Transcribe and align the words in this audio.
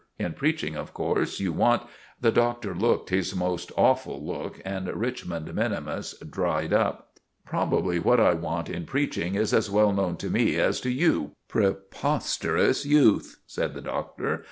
In 0.17 0.33
preaching, 0.33 0.75
of 0.75 0.95
course, 0.95 1.39
you 1.39 1.53
want——" 1.53 1.87
The 2.19 2.31
Doctor 2.31 2.73
looked 2.73 3.11
his 3.11 3.35
most 3.35 3.71
awful 3.77 4.25
look, 4.25 4.59
and 4.65 4.87
Richmond 4.87 5.53
minimus 5.53 6.15
dried 6.27 6.73
up. 6.73 7.19
"Probably 7.45 7.99
what 7.99 8.19
I 8.19 8.33
want 8.33 8.67
in 8.67 8.85
preaching 8.87 9.35
is 9.35 9.53
as 9.53 9.69
well 9.69 9.91
known 9.93 10.17
to 10.17 10.31
me 10.31 10.55
as 10.55 10.81
to 10.81 10.89
you, 10.89 11.33
preposterous 11.47 12.83
youth!" 12.83 13.41
said 13.45 13.75
the 13.75 13.81
Doctor. 13.81 14.39